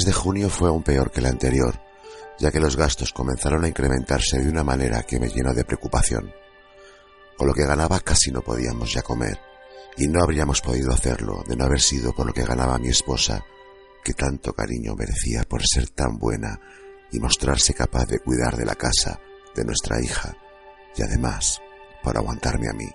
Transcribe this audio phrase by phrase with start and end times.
[0.00, 1.78] mes de junio fue aún peor que el anterior,
[2.38, 6.32] ya que los gastos comenzaron a incrementarse de una manera que me llenó de preocupación.
[7.36, 9.38] Con lo que ganaba casi no podíamos ya comer,
[9.98, 13.44] y no habríamos podido hacerlo de no haber sido por lo que ganaba mi esposa,
[14.02, 16.58] que tanto cariño merecía por ser tan buena
[17.12, 19.20] y mostrarse capaz de cuidar de la casa
[19.54, 20.34] de nuestra hija,
[20.96, 21.60] y además
[22.02, 22.88] por aguantarme a mí.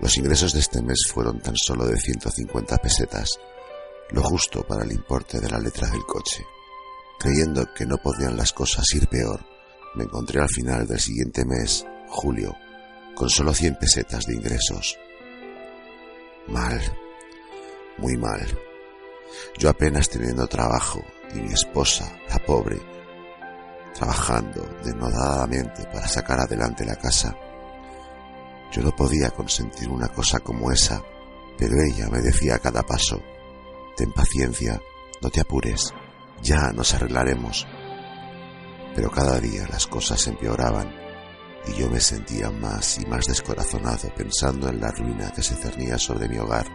[0.00, 3.38] Los ingresos de este mes fueron tan solo de 150 pesetas,
[4.10, 6.44] lo justo para el importe de la letra del coche.
[7.18, 9.44] Creyendo que no podían las cosas ir peor,
[9.94, 12.54] me encontré al final del siguiente mes, julio,
[13.14, 14.96] con solo 100 pesetas de ingresos.
[16.46, 16.80] Mal,
[17.98, 18.46] muy mal.
[19.58, 21.02] Yo apenas teniendo trabajo
[21.34, 22.80] y mi esposa, la pobre,
[23.94, 27.36] trabajando denodadamente para sacar adelante la casa.
[28.72, 31.02] Yo no podía consentir una cosa como esa,
[31.58, 33.20] pero ella me decía a cada paso,
[33.98, 34.80] ten paciencia,
[35.20, 35.92] no te apures,
[36.40, 37.66] ya nos arreglaremos.
[38.94, 40.88] Pero cada día las cosas empeoraban
[41.66, 45.98] y yo me sentía más y más descorazonado pensando en la ruina que se cernía
[45.98, 46.66] sobre mi hogar.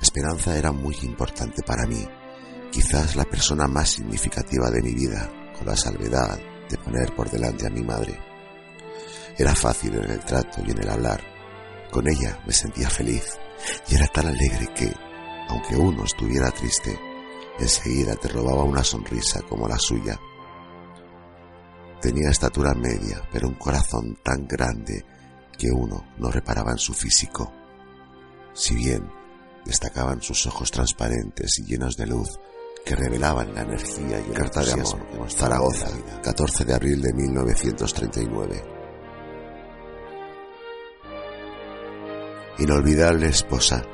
[0.00, 2.02] Esperanza era muy importante para mí,
[2.72, 6.38] quizás la persona más significativa de mi vida, con la salvedad
[6.70, 8.18] de poner por delante a mi madre.
[9.36, 11.35] Era fácil en el trato y en el hablar.
[11.96, 13.38] Con ella me sentía feliz
[13.88, 14.92] y era tan alegre que,
[15.48, 16.94] aunque uno estuviera triste,
[17.58, 20.20] enseguida te robaba una sonrisa como la suya.
[22.02, 25.06] Tenía estatura media, pero un corazón tan grande
[25.56, 27.50] que uno no reparaba en su físico.
[28.52, 29.10] Si bien
[29.64, 32.28] destacaban sus ojos transparentes y llenos de luz
[32.84, 35.30] que revelaban la energía y el carta de amor.
[35.30, 35.88] Zaragoza,
[36.22, 38.75] 14 de abril de 1939.
[42.58, 43.84] Inolvidable esposa.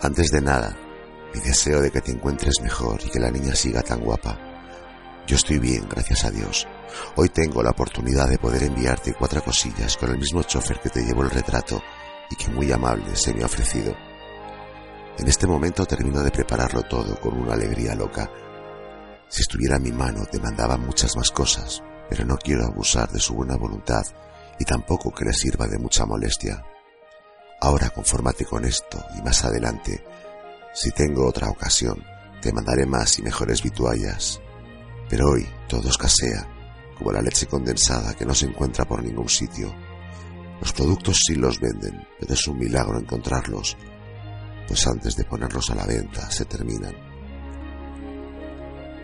[0.00, 0.76] Antes de nada,
[1.32, 4.36] mi deseo de que te encuentres mejor y que la niña siga tan guapa.
[5.28, 6.66] Yo estoy bien, gracias a Dios.
[7.14, 11.04] Hoy tengo la oportunidad de poder enviarte cuatro cosillas con el mismo chofer que te
[11.04, 11.80] llevó el retrato
[12.28, 13.94] y que muy amable se me ha ofrecido.
[15.16, 18.28] En este momento termino de prepararlo todo con una alegría loca.
[19.28, 21.80] Si estuviera en mi mano te mandaba muchas más cosas,
[22.10, 24.02] pero no quiero abusar de su buena voluntad
[24.58, 26.60] y tampoco que le sirva de mucha molestia.
[27.60, 30.04] Ahora confórmate con esto y más adelante,
[30.72, 32.04] si tengo otra ocasión,
[32.40, 34.40] te mandaré más y mejores vituallas.
[35.08, 36.46] Pero hoy todo escasea,
[36.96, 39.74] como la leche condensada que no se encuentra por ningún sitio.
[40.60, 43.76] Los productos sí los venden, pero es un milagro encontrarlos,
[44.68, 46.94] pues antes de ponerlos a la venta se terminan.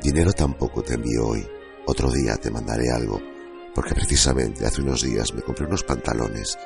[0.01, 1.45] Dinero tampoco te envío hoy,
[1.87, 3.21] otro día te mandaré algo,
[3.75, 6.57] porque precisamente hace unos días me compré unos pantalones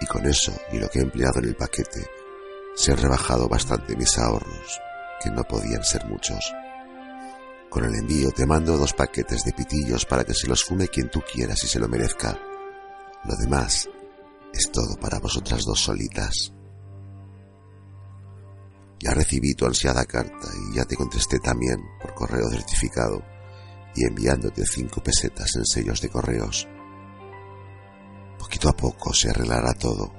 [0.00, 2.06] y con eso y lo que he empleado en el paquete
[2.74, 4.80] se han rebajado bastante mis ahorros,
[5.22, 6.52] que no podían ser muchos.
[7.70, 11.10] Con el envío te mando dos paquetes de pitillos para que se los fume quien
[11.10, 12.38] tú quieras y se lo merezca.
[13.24, 13.88] Lo demás
[14.52, 16.52] es todo para vosotras dos solitas.
[19.00, 23.22] Ya recibí tu ansiada carta y ya te contesté también por correo certificado
[23.94, 26.68] y enviándote cinco pesetas en sellos de correos.
[28.64, 30.10] A poco se arreglará todo.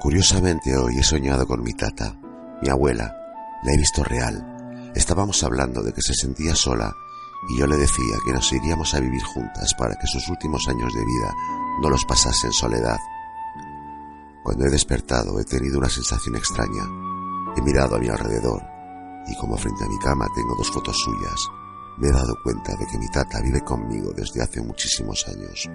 [0.00, 2.16] Curiosamente hoy he soñado con mi tata,
[2.62, 3.14] mi abuela.
[3.62, 4.92] La he visto real.
[4.94, 6.94] Estábamos hablando de que se sentía sola
[7.50, 10.94] y yo le decía que nos iríamos a vivir juntas para que sus últimos años
[10.94, 11.34] de vida
[11.82, 12.98] no los pasase en soledad.
[14.42, 16.84] Cuando he despertado he tenido una sensación extraña.
[17.56, 18.62] He mirado a mi alrededor
[19.26, 21.48] y como frente a mi cama tengo dos fotos suyas,
[21.98, 25.68] me he dado cuenta de que mi tata vive conmigo desde hace muchísimos años.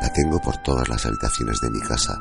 [0.00, 2.14] La tengo por todas las habitaciones de mi casa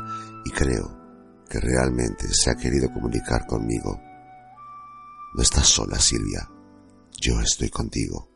[0.45, 1.03] y creo
[1.49, 3.99] que realmente se ha querido comunicar conmigo.
[5.35, 6.49] No estás sola, Silvia.
[7.21, 8.32] Yo estoy contigo.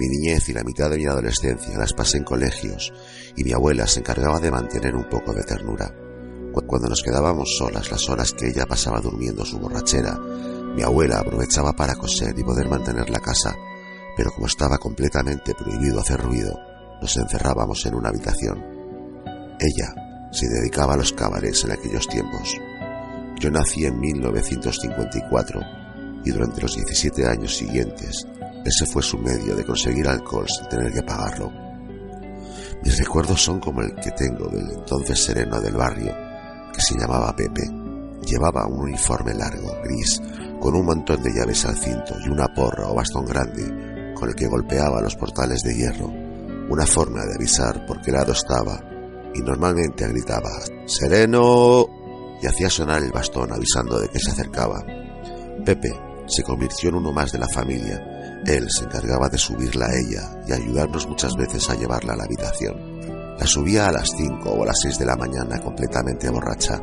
[0.00, 2.90] Mi niñez y la mitad de mi adolescencia las pasé en colegios
[3.36, 5.94] y mi abuela se encargaba de mantener un poco de ternura.
[6.66, 10.18] Cuando nos quedábamos solas las horas que ella pasaba durmiendo su borrachera,
[10.74, 13.54] mi abuela aprovechaba para coser y poder mantener la casa,
[14.16, 16.58] pero como estaba completamente prohibido hacer ruido,
[17.02, 18.58] nos encerrábamos en una habitación.
[19.60, 22.56] Ella se dedicaba a los cabarets en aquellos tiempos.
[23.38, 25.60] Yo nací en 1954
[26.24, 28.26] y durante los 17 años siguientes
[28.64, 31.50] ese fue su medio de conseguir alcohol sin tener que pagarlo.
[32.82, 36.14] Mis recuerdos son como el que tengo del entonces sereno del barrio,
[36.72, 37.62] que se llamaba Pepe,
[38.26, 40.20] Llevaba un uniforme largo, gris,
[40.60, 44.34] con un montón de llaves al cinto y una porra o bastón grande con el
[44.34, 46.08] que golpeaba los portales de hierro,
[46.68, 48.78] una forma de avisar por qué lado estaba,
[49.34, 50.50] y normalmente gritaba
[50.86, 51.86] ¡Sereno!
[52.42, 54.84] y hacía sonar el bastón avisando de que se acercaba.
[55.64, 55.90] Pepe
[56.26, 58.00] se convirtió en uno más de la familia.
[58.46, 62.24] Él se encargaba de subirla a ella y ayudarnos muchas veces a llevarla a la
[62.24, 63.00] habitación.
[63.38, 66.80] La subía a las cinco o a las seis de la mañana completamente borracha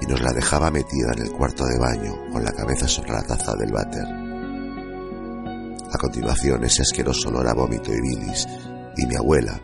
[0.00, 3.22] y nos la dejaba metida en el cuarto de baño con la cabeza sobre la
[3.22, 4.04] taza del váter.
[5.92, 8.46] A continuación ese asqueroso olor a vómito y bilis
[8.96, 9.60] y mi abuela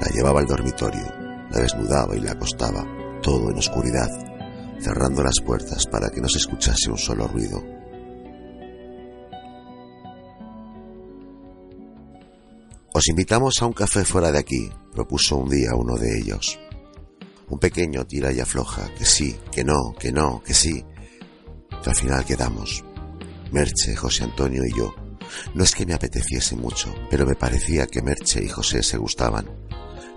[0.00, 1.06] la llevaba al dormitorio,
[1.50, 2.84] la desnudaba y la acostaba,
[3.22, 4.08] todo en oscuridad,
[4.80, 7.79] cerrando las puertas para que no se escuchase un solo ruido.
[13.00, 16.60] Os invitamos a un café fuera de aquí, propuso un día uno de ellos.
[17.48, 20.84] Un pequeño tira y afloja, que sí, que no, que no, que sí.
[21.82, 22.84] Al final quedamos.
[23.52, 24.94] Merche, José Antonio y yo.
[25.54, 29.48] No es que me apeteciese mucho, pero me parecía que Merche y José se gustaban.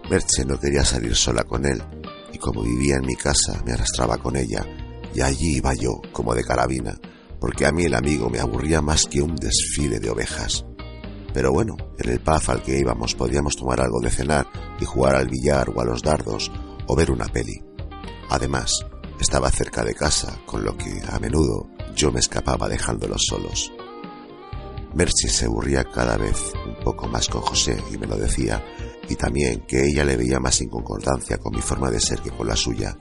[0.10, 1.82] Merche no quería salir sola con él,
[2.34, 4.68] y como vivía en mi casa, me arrastraba con ella,
[5.16, 7.00] y allí iba yo, como de carabina,
[7.40, 10.66] porque a mí el amigo me aburría más que un desfile de ovejas.
[11.34, 14.48] Pero bueno, en el pub al que íbamos podíamos tomar algo de cenar
[14.80, 16.52] y jugar al billar o a los dardos
[16.88, 17.62] o ver una peli.
[18.30, 18.86] Además,
[19.20, 23.72] estaba cerca de casa, con lo que a menudo yo me escapaba dejándolos solos.
[24.94, 28.64] Mercy se aburría cada vez un poco más con José y me lo decía,
[29.10, 32.48] y también que ella le veía más inconcordancia con mi forma de ser que con
[32.48, 32.96] la suya.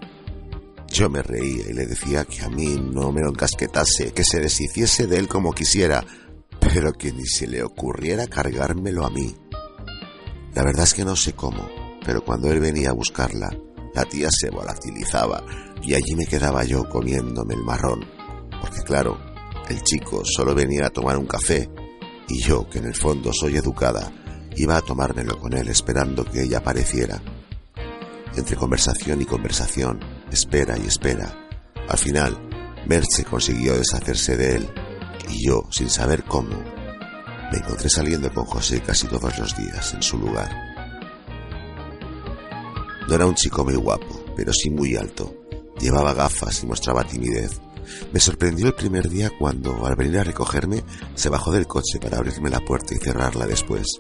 [0.89, 4.41] Yo me reía y le decía que a mí no me lo encasquetase, que se
[4.41, 6.05] deshiciese de él como quisiera,
[6.73, 9.35] pero que ni se le ocurriera cargármelo a mí.
[10.55, 11.69] La verdad es que no sé cómo,
[12.05, 13.51] pero cuando él venía a buscarla,
[13.95, 15.45] la tía se volatilizaba
[15.83, 18.07] y allí me quedaba yo comiéndome el marrón,
[18.61, 19.19] porque claro,
[19.69, 21.69] el chico solo venía a tomar un café
[22.29, 24.11] y yo, que en el fondo soy educada,
[24.57, 27.21] iba a tomármelo con él esperando que ella apareciera.
[28.35, 31.37] Entre conversación y conversación, espera y espera,
[31.87, 32.39] al final,
[32.87, 34.71] Merche consiguió deshacerse de él
[35.29, 36.57] y yo, sin saber cómo,
[37.53, 40.51] me encontré saliendo con José casi todos los días en su lugar.
[43.07, 45.35] No era un chico muy guapo, pero sí muy alto.
[45.79, 47.61] Llevaba gafas y mostraba timidez.
[48.13, 50.83] Me sorprendió el primer día cuando, al venir a recogerme,
[51.15, 53.99] se bajó del coche para abrirme la puerta y cerrarla después.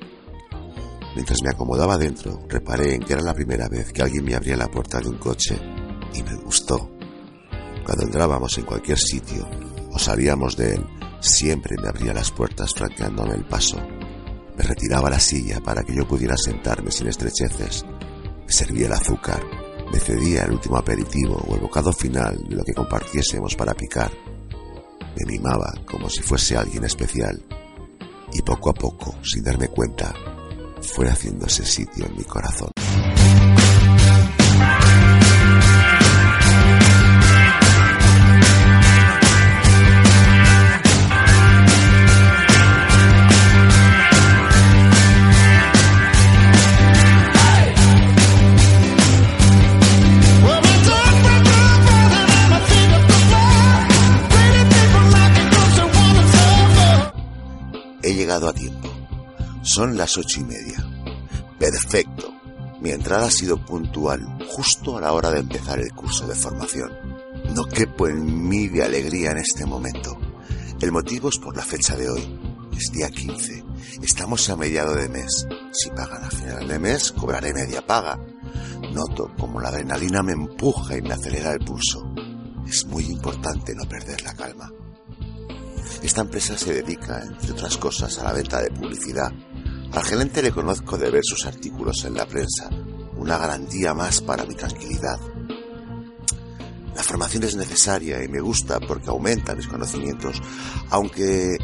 [1.15, 4.57] Mientras me acomodaba dentro, reparé en que era la primera vez que alguien me abría
[4.57, 5.59] la puerta de un coche
[6.15, 6.91] y me gustó.
[7.85, 9.47] Cuando entrábamos en cualquier sitio
[9.93, 10.87] o salíamos de él,
[11.21, 13.79] siempre me abría las puertas franqueándome el paso.
[14.57, 17.85] Me retiraba la silla para que yo pudiera sentarme sin estrecheces
[18.47, 19.43] me servía el azúcar,
[19.91, 24.11] me cedía el último aperitivo o el bocado final de lo que compartiésemos para picar.
[25.17, 27.43] Me mimaba como si fuese alguien especial
[28.33, 30.13] y poco a poco, sin darme cuenta,
[30.81, 32.73] fue haciéndose sitio en mi corazón.
[59.75, 60.87] Son las ocho y media.
[61.59, 62.31] Perfecto.
[62.83, 66.91] Mi entrada ha sido puntual justo a la hora de empezar el curso de formación.
[67.55, 70.19] No quepo en mí de alegría en este momento.
[70.79, 72.39] El motivo es por la fecha de hoy.
[72.77, 73.65] Es día 15.
[74.03, 75.47] Estamos a mediado de mes.
[75.73, 78.21] Si pagan a final de mes, cobraré media paga.
[78.93, 82.13] Noto como la adrenalina me empuja y me acelera el pulso.
[82.69, 84.71] Es muy importante no perder la calma.
[86.03, 89.33] Esta empresa se dedica, entre otras cosas, a la venta de publicidad.
[89.93, 92.71] Al gerente le conozco de ver sus artículos en la prensa,
[93.17, 95.21] una garantía más para mi tranquilidad.
[96.95, 100.41] La formación es necesaria y me gusta porque aumenta mis conocimientos,
[100.89, 101.59] aunque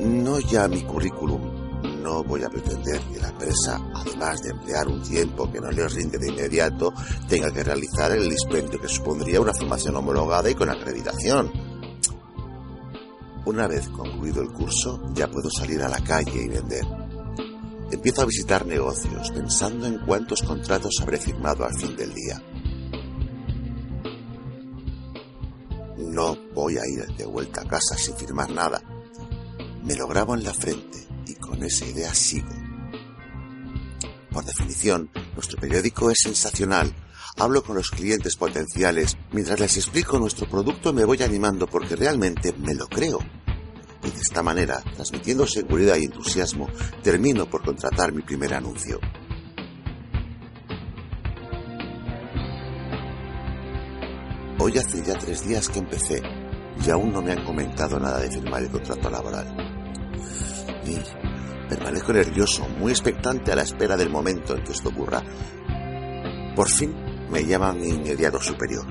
[0.00, 2.02] no ya mi currículum.
[2.02, 5.94] No voy a pretender que la empresa, además de emplear un tiempo que no les
[5.94, 6.92] rinde de inmediato,
[7.28, 11.52] tenga que realizar el dispendio que supondría una formación homologada y con acreditación.
[13.44, 16.97] Una vez concluido el curso, ya puedo salir a la calle y vender.
[17.90, 22.42] Empiezo a visitar negocios pensando en cuántos contratos habré firmado al fin del día.
[25.96, 28.82] No voy a ir de vuelta a casa sin firmar nada.
[29.84, 32.50] Me lo grabo en la frente y con esa idea sigo.
[34.30, 36.94] Por definición, nuestro periódico es sensacional,
[37.38, 42.52] hablo con los clientes potenciales, mientras les explico nuestro producto me voy animando porque realmente
[42.52, 43.18] me lo creo.
[44.08, 46.66] De esta manera, transmitiendo seguridad y entusiasmo,
[47.02, 48.98] termino por contratar mi primer anuncio.
[54.58, 56.22] Hoy hace ya tres días que empecé
[56.84, 59.54] y aún no me han comentado nada de firmar el contrato laboral.
[60.86, 65.22] Y permanezco nervioso, muy expectante a la espera del momento en que esto ocurra.
[66.56, 66.94] Por fin
[67.30, 68.86] me llama mi inmediato superior.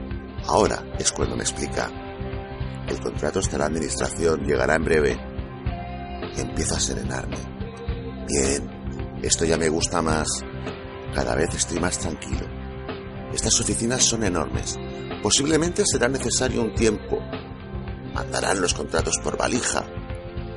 [0.45, 2.06] Ahora es cuando me explica.
[2.87, 5.19] El contrato está en la administración, llegará en breve.
[6.35, 7.37] Y empiezo a serenarme.
[8.27, 10.27] Bien, esto ya me gusta más.
[11.13, 12.45] Cada vez estoy más tranquilo.
[13.33, 14.77] Estas oficinas son enormes.
[15.21, 17.19] Posiblemente será necesario un tiempo.
[18.13, 19.85] Mandarán los contratos por valija.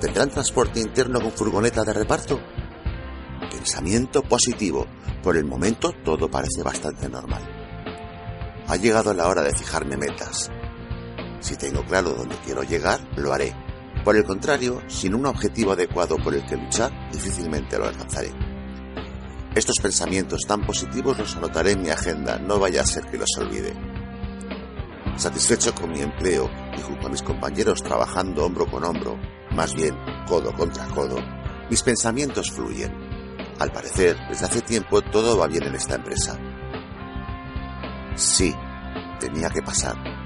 [0.01, 2.41] ¿Tendrán transporte interno con furgoneta de reparto?
[3.51, 4.87] Pensamiento positivo.
[5.23, 7.43] Por el momento todo parece bastante normal.
[8.69, 10.51] Ha llegado la hora de fijarme metas.
[11.41, 13.55] Si tengo claro dónde quiero llegar, lo haré.
[14.05, 18.33] Por el contrario, sin un objetivo adecuado por el que luchar, difícilmente lo alcanzaré.
[19.55, 23.31] Estos pensamientos tan positivos los anotaré en mi agenda, no vaya a ser que los
[23.39, 23.75] olvide.
[25.17, 29.19] Satisfecho con mi empleo y junto a mis compañeros trabajando hombro con hombro,
[29.51, 31.19] más bien codo contra codo,
[31.69, 32.93] mis pensamientos fluyen.
[33.59, 36.39] Al parecer, desde hace tiempo todo va bien en esta empresa.
[38.15, 38.55] Sí,
[39.19, 40.20] tenía que pasar.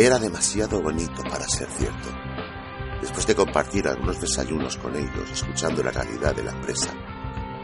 [0.00, 2.08] Era demasiado bonito para ser cierto.
[3.00, 6.90] Después de compartir algunos desayunos con ellos, escuchando la realidad de la empresa,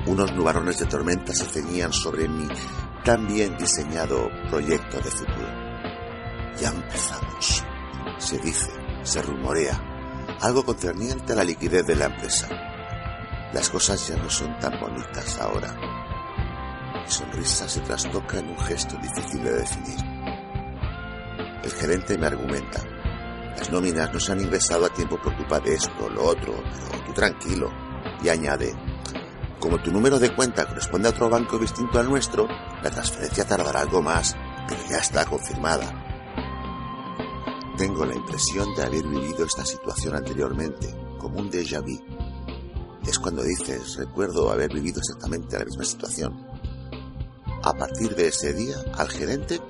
[0.06, 2.48] unos nubarones de tormenta se ceñían sobre mi
[3.04, 5.46] tan bien diseñado proyecto de futuro.
[6.60, 7.64] Ya empezamos.
[8.18, 8.72] Se dice,
[9.04, 9.80] se rumorea,
[10.40, 12.48] algo concerniente a la liquidez de la empresa.
[13.52, 15.72] Las cosas ya no son tan bonitas ahora.
[17.00, 20.13] Mi sonrisa se trastoca en un gesto difícil de definir.
[21.64, 22.83] El gerente me argumenta.
[23.56, 27.04] Las nóminas no se han ingresado a tiempo por culpa de esto, lo otro, pero
[27.06, 27.71] tú tranquilo.
[28.23, 28.75] Y añade,
[29.59, 32.47] como tu número de cuenta corresponde a otro banco distinto al nuestro,
[32.83, 34.37] la transferencia tardará algo más,
[34.68, 35.90] pero ya está confirmada.
[37.78, 41.99] Tengo la impresión de haber vivido esta situación anteriormente, como un déjà vu.
[43.06, 46.47] Es cuando dices, recuerdo haber vivido exactamente la misma situación.
[47.62, 49.61] A partir de ese día, al gerente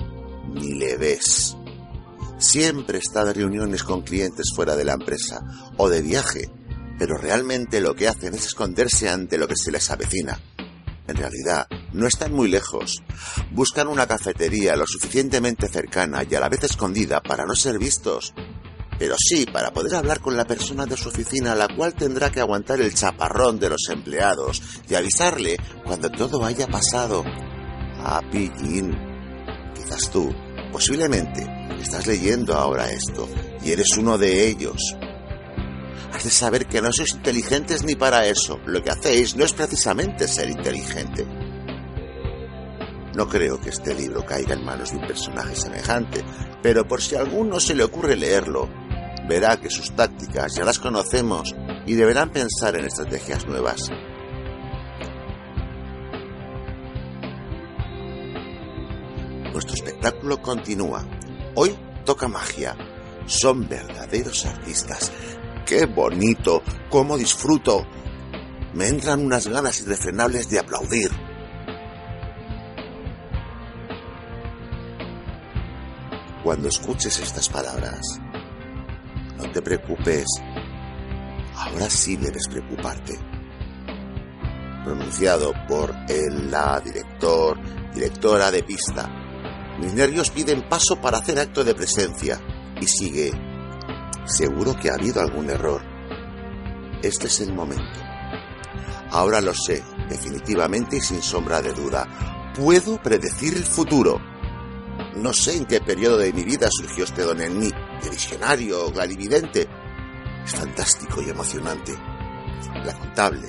[0.48, 1.56] ni le ves.
[2.38, 5.40] Siempre está de reuniones con clientes fuera de la empresa
[5.76, 6.50] o de viaje,
[6.98, 10.40] pero realmente lo que hacen es esconderse ante lo que se les avecina.
[11.06, 13.02] En realidad, no están muy lejos.
[13.52, 18.32] Buscan una cafetería lo suficientemente cercana y a la vez escondida para no ser vistos.
[18.98, 22.40] Pero sí para poder hablar con la persona de su oficina, la cual tendrá que
[22.40, 27.22] aguantar el chaparrón de los empleados y avisarle cuando todo haya pasado.
[27.26, 28.96] Ah, pillín.
[29.74, 30.32] Quizás tú,
[30.72, 31.44] posiblemente,
[31.80, 33.28] estás leyendo ahora esto
[33.62, 34.96] y eres uno de ellos.
[36.12, 38.60] Has de saber que no sois inteligentes ni para eso.
[38.66, 41.26] Lo que hacéis no es precisamente ser inteligente.
[43.16, 46.24] No creo que este libro caiga en manos de un personaje semejante,
[46.62, 48.68] pero por si alguno se le ocurre leerlo,
[49.28, 51.54] verá que sus tácticas ya las conocemos
[51.86, 53.90] y deberán pensar en estrategias nuevas.
[59.52, 61.06] Nuestro espectáculo continúa.
[61.56, 62.76] Hoy toca magia.
[63.26, 65.12] Son verdaderos artistas.
[65.64, 66.62] ¡Qué bonito!
[66.90, 67.86] ¡Cómo disfruto!
[68.74, 71.10] Me entran unas ganas irrefrenables de aplaudir.
[76.42, 78.20] Cuando escuches estas palabras,
[79.38, 80.26] no te preocupes.
[81.54, 83.14] Ahora sí debes preocuparte.
[84.84, 87.56] Pronunciado por el, la director,
[87.94, 89.23] directora de pista.
[89.78, 92.40] Mis nervios piden paso para hacer acto de presencia.
[92.80, 93.32] Y sigue.
[94.26, 95.82] Seguro que ha habido algún error.
[97.02, 98.00] Este es el momento.
[99.10, 102.52] Ahora lo sé, definitivamente y sin sombra de duda.
[102.56, 104.20] Puedo predecir el futuro.
[105.16, 107.70] No sé en qué periodo de mi vida surgió este don en mí,
[108.02, 109.68] de visionario o clarividente.
[110.44, 111.94] Es fantástico y emocionante.
[112.84, 113.48] La contable,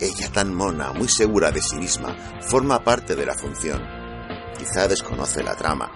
[0.00, 4.01] ella tan mona, muy segura de sí misma, forma parte de la función.
[4.62, 5.90] Quizá desconoce la trama.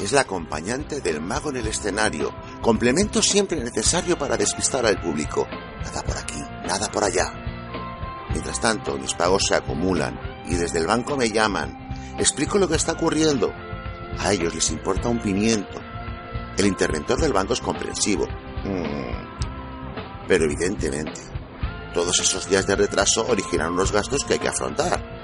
[0.00, 5.46] Es la acompañante del mago en el escenario, complemento siempre necesario para despistar al público.
[5.84, 7.30] Nada por aquí, nada por allá.
[8.30, 11.76] Mientras tanto, mis pagos se acumulan y desde el banco me llaman.
[12.18, 13.52] Explico lo que está ocurriendo.
[14.20, 15.78] A ellos les importa un pimiento.
[16.56, 18.26] El interventor del banco es comprensivo.
[18.64, 20.26] Mm.
[20.26, 21.20] Pero evidentemente,
[21.92, 25.17] todos esos días de retraso originan unos gastos que hay que afrontar.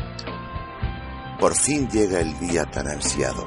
[1.44, 3.44] Por fin llega el día tan ansiado.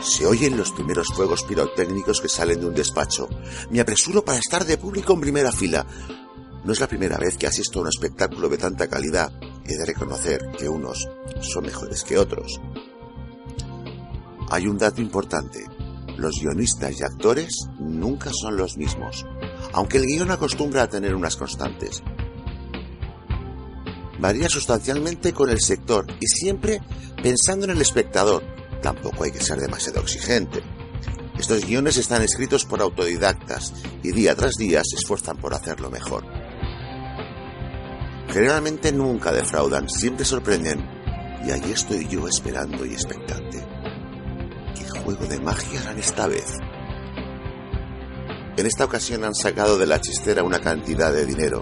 [0.00, 3.28] Se oyen los primeros fuegos pirotécnicos que salen de un despacho.
[3.68, 5.84] Me apresuro para estar de público en primera fila.
[6.64, 9.32] No es la primera vez que asisto a un espectáculo de tanta calidad.
[9.64, 11.08] He de reconocer que unos
[11.40, 12.60] son mejores que otros.
[14.48, 15.66] Hay un dato importante.
[16.16, 19.26] Los guionistas y actores nunca son los mismos,
[19.72, 22.04] aunque el guion acostumbra a tener unas constantes.
[24.18, 26.80] Varía sustancialmente con el sector y siempre
[27.22, 28.42] pensando en el espectador,
[28.82, 30.62] tampoco hay que ser demasiado exigente.
[31.38, 36.24] Estos guiones están escritos por autodidactas y día tras día se esfuerzan por hacerlo mejor.
[38.28, 40.84] Generalmente nunca defraudan, siempre sorprenden,
[41.46, 43.64] y allí estoy yo esperando y expectante.
[44.74, 46.52] ¿Qué juego de magia harán esta vez?
[48.56, 51.60] En esta ocasión han sacado de la chistera una cantidad de dinero.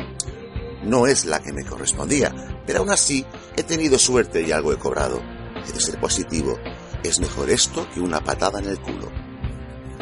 [0.85, 2.33] No es la que me correspondía,
[2.67, 3.25] pero aún así
[3.57, 5.21] he tenido suerte y algo he cobrado.
[5.67, 6.59] He de ser positivo
[7.05, 9.12] es mejor esto que una patada en el culo.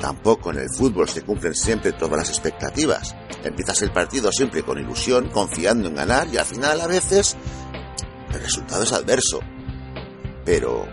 [0.00, 3.14] Tampoco en el fútbol se cumplen siempre todas las expectativas.
[3.42, 7.36] Empiezas el partido siempre con ilusión, confiando en ganar y al final a veces
[8.32, 9.40] el resultado es adverso.
[10.44, 10.86] Pero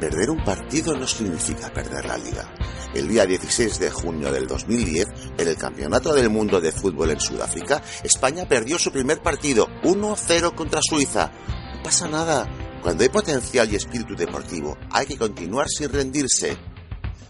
[0.00, 2.52] perder un partido no significa perder la liga.
[2.92, 5.06] El día 16 de junio del 2010,
[5.38, 10.54] en el Campeonato del Mundo de Fútbol en Sudáfrica, España perdió su primer partido 1-0
[10.54, 11.30] contra Suiza.
[11.74, 12.48] No pasa nada,
[12.82, 16.56] cuando hay potencial y espíritu deportivo, hay que continuar sin rendirse.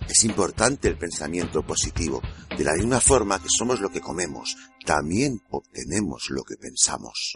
[0.09, 2.21] Es importante el pensamiento positivo.
[2.57, 7.35] De la misma forma que somos lo que comemos, también obtenemos lo que pensamos.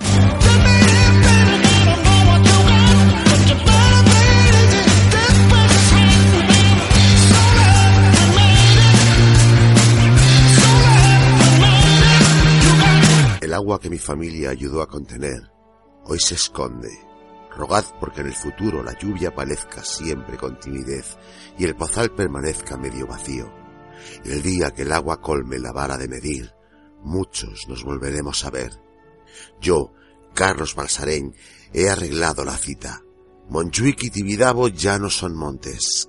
[13.61, 15.50] Agua que mi familia ayudó a contener
[16.05, 16.88] hoy se esconde
[17.55, 21.19] Rogad porque en el futuro la lluvia aparezca siempre con timidez
[21.58, 23.52] y el pozal permanezca medio vacío.
[24.25, 26.54] El día que el agua colme la vara de medir,
[27.02, 28.80] muchos nos volveremos a ver.
[29.61, 29.93] Yo,
[30.32, 31.35] Carlos Balsarén,
[31.73, 33.02] he arreglado la cita.
[33.49, 36.08] Montjuic y Tibidabo ya no son montes.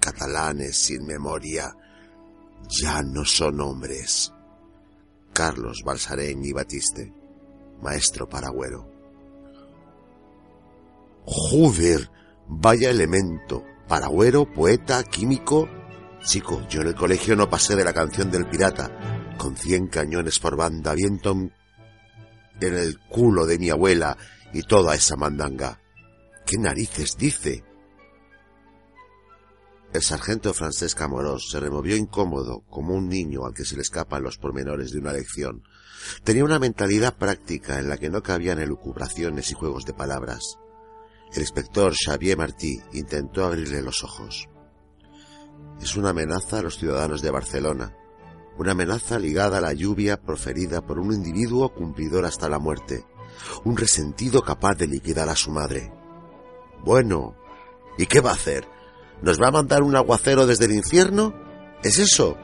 [0.00, 1.72] Catalanes sin memoria
[2.68, 4.33] ya no son hombres.
[5.34, 7.12] Carlos Balsarén y Batiste,
[7.82, 8.88] maestro paragüero.
[11.24, 12.08] Joder,
[12.46, 13.64] vaya elemento.
[13.88, 15.68] Paragüero, poeta, químico.
[16.24, 20.38] Chico, yo en el colegio no pasé de la canción del pirata, con cien cañones
[20.38, 21.52] por banda, viento en
[22.60, 24.16] el culo de mi abuela
[24.52, 25.80] y toda esa mandanga.
[26.46, 27.64] ¿Qué narices dice?
[29.94, 34.24] El sargento Francesca Moros se removió incómodo, como un niño al que se le escapan
[34.24, 35.62] los pormenores de una lección.
[36.24, 40.58] Tenía una mentalidad práctica en la que no cabían elucubraciones y juegos de palabras.
[41.32, 44.48] El inspector Xavier Martí intentó abrirle los ojos.
[45.80, 47.96] Es una amenaza a los ciudadanos de Barcelona,
[48.58, 53.06] una amenaza ligada a la lluvia proferida por un individuo cumplidor hasta la muerte,
[53.62, 55.92] un resentido capaz de liquidar a su madre.
[56.84, 57.36] Bueno,
[57.96, 58.73] ¿y qué va a hacer?
[59.22, 61.34] ¿Nos va a mandar un aguacero desde el infierno?
[61.82, 62.36] ¿Es eso?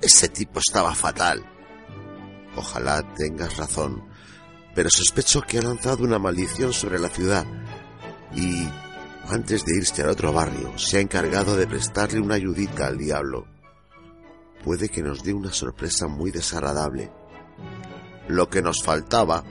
[0.00, 1.44] Ese tipo estaba fatal.
[2.56, 4.02] Ojalá tengas razón,
[4.74, 7.46] pero sospecho que ha lanzado una maldición sobre la ciudad
[8.34, 8.68] y,
[9.28, 13.46] antes de irse al otro barrio, se ha encargado de prestarle una ayudita al diablo.
[14.64, 17.10] Puede que nos dé una sorpresa muy desagradable.
[18.28, 19.44] Lo que nos faltaba.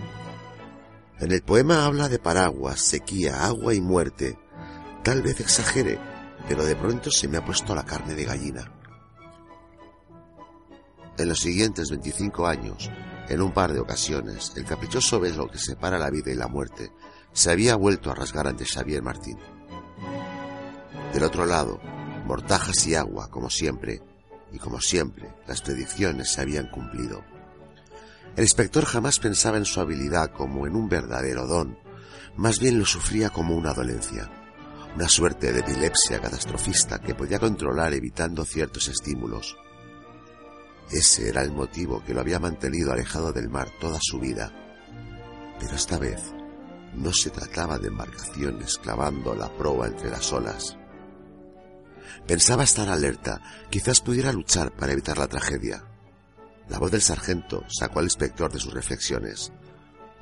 [1.19, 4.37] En el poema habla de paraguas, sequía, agua y muerte.
[5.03, 5.99] Tal vez exagere,
[6.47, 8.71] pero de pronto se me ha puesto la carne de gallina.
[11.17, 12.89] En los siguientes 25 años,
[13.29, 16.91] en un par de ocasiones, el caprichoso lo que separa la vida y la muerte
[17.31, 19.37] se había vuelto a rasgar ante Xavier Martín.
[21.13, 21.79] Del otro lado,
[22.25, 24.01] mortajas y agua, como siempre,
[24.51, 27.23] y como siempre, las predicciones se habían cumplido.
[28.35, 31.77] El inspector jamás pensaba en su habilidad como en un verdadero don,
[32.35, 34.29] más bien lo sufría como una dolencia,
[34.95, 39.57] una suerte de epilepsia catastrofista que podía controlar evitando ciertos estímulos.
[40.89, 44.53] Ese era el motivo que lo había mantenido alejado del mar toda su vida.
[45.59, 46.21] Pero esta vez
[46.93, 50.77] no se trataba de embarcaciones clavando la proa entre las olas.
[52.25, 55.83] Pensaba estar alerta, quizás pudiera luchar para evitar la tragedia.
[56.69, 59.51] La voz del sargento sacó al inspector de sus reflexiones.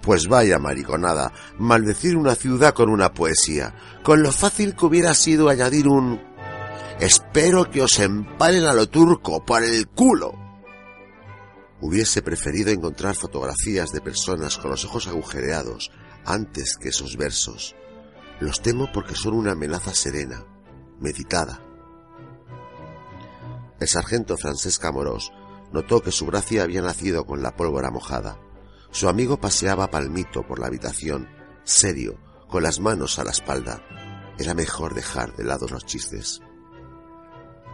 [0.03, 5.47] Pues vaya mariconada, maldecir una ciudad con una poesía, con lo fácil que hubiera sido
[5.47, 6.21] añadir un...
[6.99, 10.33] Espero que os empalen a lo turco por el culo.
[11.79, 15.89] Hubiese preferido encontrar fotografías de personas con los ojos agujereados,
[16.25, 17.73] antes que esos versos.
[18.41, 20.45] Los temo porque son una amenaza serena,
[20.99, 21.61] meditada,
[23.79, 25.31] El sargento Francesca Moros
[25.71, 28.37] notó que su gracia había nacido con la pólvora mojada.
[28.93, 31.27] Su amigo paseaba palmito por la habitación,
[31.63, 33.83] serio, con las manos a la espalda.
[34.37, 36.41] Era mejor dejar de lado los chistes.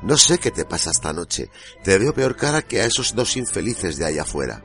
[0.02, 1.52] No sé qué te pasa esta noche.
[1.84, 4.64] Te veo peor cara que a esos dos infelices de allá afuera.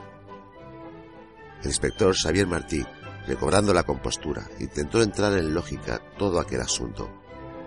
[1.60, 2.86] El inspector Xavier Martí,
[3.26, 7.10] recobrando la compostura, intentó entrar en lógica todo aquel asunto,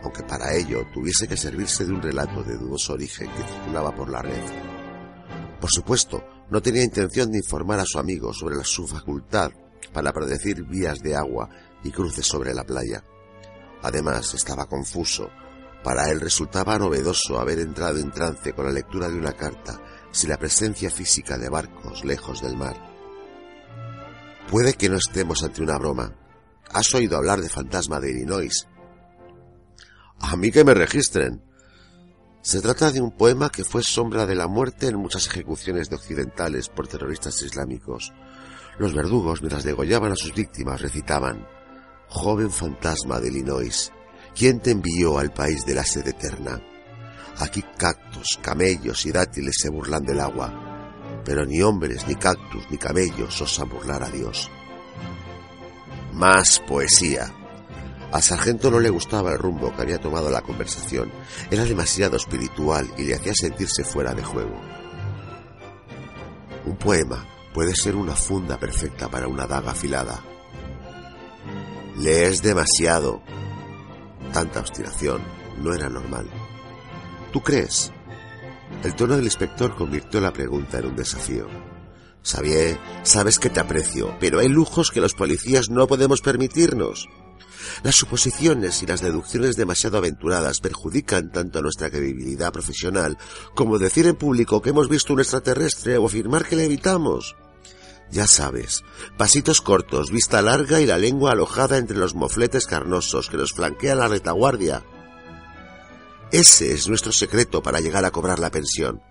[0.01, 4.09] aunque para ello tuviese que servirse de un relato de dudoso origen que circulaba por
[4.09, 4.45] la red.
[5.59, 9.51] Por supuesto, no tenía intención de informar a su amigo sobre su facultad
[9.93, 11.49] para predecir vías de agua
[11.83, 13.03] y cruces sobre la playa.
[13.81, 15.29] Además, estaba confuso.
[15.83, 19.79] Para él resultaba novedoso haber entrado en trance con la lectura de una carta
[20.11, 22.75] sin la presencia física de barcos lejos del mar.
[24.49, 26.13] Puede que no estemos ante una broma.
[26.71, 28.67] ¿Has oído hablar de fantasma de Illinois?
[30.19, 31.43] A mí que me registren.
[32.41, 35.95] Se trata de un poema que fue sombra de la muerte en muchas ejecuciones de
[35.97, 38.13] occidentales por terroristas islámicos.
[38.77, 41.45] Los verdugos, mientras degollaban a sus víctimas, recitaban
[42.09, 43.91] Joven fantasma de Illinois,
[44.33, 46.61] ¿quién te envió al país de la sed eterna?
[47.39, 52.77] Aquí cactus, camellos y dátiles se burlan del agua, pero ni hombres, ni cactus, ni
[52.77, 54.49] camellos osan burlar a Dios.
[56.13, 57.31] Más poesía.
[58.11, 61.11] Al sargento no le gustaba el rumbo que había tomado la conversación.
[61.51, 64.55] Era demasiado espiritual y le hacía sentirse fuera de juego.
[66.65, 70.21] Un poema puede ser una funda perfecta para una daga afilada.
[71.97, 73.21] Lees demasiado.
[74.31, 75.21] Tanta obstinación
[75.61, 76.29] no era normal.
[77.33, 77.91] ¿Tú crees?
[78.83, 81.47] El tono del inspector convirtió la pregunta en un desafío.
[82.23, 87.07] Xavier, sabes que te aprecio, pero hay lujos que los policías no podemos permitirnos.
[87.83, 93.17] Las suposiciones y las deducciones demasiado aventuradas perjudican tanto a nuestra credibilidad profesional
[93.55, 97.35] como decir en público que hemos visto un extraterrestre o afirmar que le evitamos.
[98.09, 98.83] Ya sabes,
[99.17, 103.99] pasitos cortos, vista larga y la lengua alojada entre los mofletes carnosos que nos flanquean
[103.99, 104.85] la retaguardia.
[106.31, 109.01] Ese es nuestro secreto para llegar a cobrar la pensión.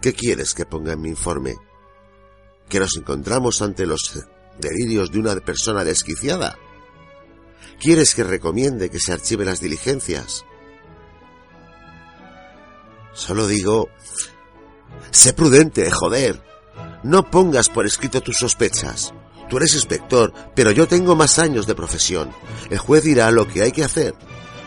[0.00, 1.56] ¿Qué quieres que ponga en mi informe?
[2.68, 4.26] ¿Que nos encontramos ante los
[4.58, 6.58] delirios de una persona desquiciada?
[7.80, 10.44] ¿Quieres que recomiende que se archiven las diligencias?
[13.12, 13.88] Solo digo...
[15.10, 16.42] Sé prudente, joder.
[17.02, 19.12] No pongas por escrito tus sospechas.
[19.48, 22.30] Tú eres inspector, pero yo tengo más años de profesión.
[22.70, 24.14] El juez dirá lo que hay que hacer.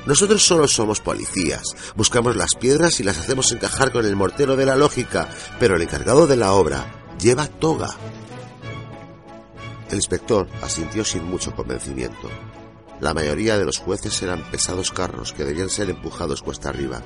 [0.05, 1.63] Nosotros solo somos policías.
[1.95, 5.81] Buscamos las piedras y las hacemos encajar con el mortero de la lógica, pero el
[5.81, 7.89] encargado de la obra lleva toga.
[9.89, 12.29] El inspector asintió sin mucho convencimiento.
[12.99, 17.01] La mayoría de los jueces eran pesados carros que debían ser empujados cuesta arriba.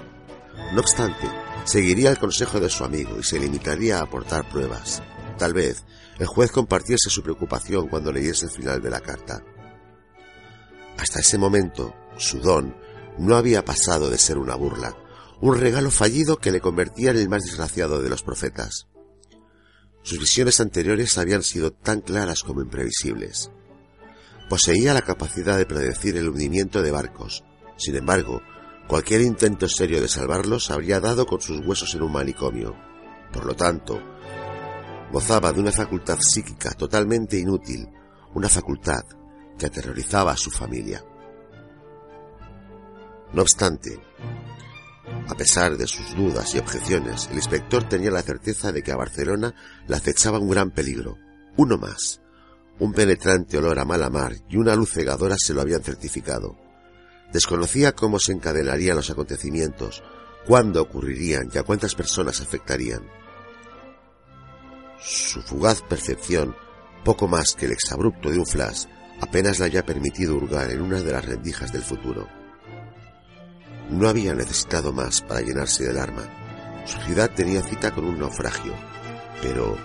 [0.74, 1.30] No obstante,
[1.66, 5.02] seguiría el consejo de su amigo y se limitaría a aportar pruebas.
[5.38, 5.84] Tal vez
[6.20, 9.44] el juez compartiese su preocupación cuando leyese el final de la carta.
[10.98, 12.76] Hasta ese momento, su don
[13.18, 14.96] no había pasado de ser una burla,
[15.42, 18.88] un regalo fallido que le convertía en el más desgraciado de los profetas.
[20.04, 23.52] Sus visiones anteriores habían sido tan claras como imprevisibles.
[24.50, 27.44] Poseía la capacidad de predecir el hundimiento de barcos.
[27.78, 28.42] Sin embargo,
[28.88, 32.76] cualquier intento serio de salvarlos habría dado con sus huesos en un manicomio.
[33.32, 34.02] Por lo tanto,
[35.12, 37.88] gozaba de una facultad psíquica totalmente inútil,
[38.34, 39.04] una facultad
[39.58, 41.04] que aterrorizaba a su familia.
[43.32, 44.00] No obstante,
[45.06, 48.98] a pesar de sus dudas y objeciones, el inspector tenía la certeza de que a
[48.98, 49.54] Barcelona
[49.88, 51.18] le acechaba un gran peligro,
[51.58, 52.22] uno más.
[52.80, 56.58] Un penetrante olor a mala mar y una luz cegadora se lo habían certificado.
[57.32, 60.04] Desconocía cómo se encadenarían los acontecimientos,
[60.46, 63.04] cuándo ocurrirían y a cuántas personas afectarían.
[65.00, 66.56] Su fugaz percepción,
[67.04, 68.86] poco más que el exabrupto de un flash,
[69.20, 72.43] apenas le había permitido hurgar en una de las rendijas del futuro.
[73.90, 76.84] No había necesitado más para llenarse de alarma.
[76.86, 78.74] Su ciudad tenía cita con un naufragio.
[79.42, 79.78] Pero...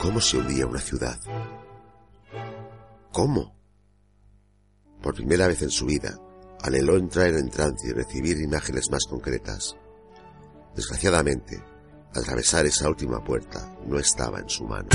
[0.00, 1.18] ¿Cómo se hundía una ciudad?
[3.12, 3.54] ¿Cómo?
[5.00, 6.18] Por primera vez en su vida,
[6.62, 9.76] anheló entrar en trance y recibir imágenes más concretas.
[10.74, 11.62] Desgraciadamente,
[12.14, 14.88] atravesar esa última puerta no estaba en su mano.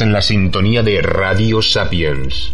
[0.00, 2.52] En la sintonía de Radio Sapiens.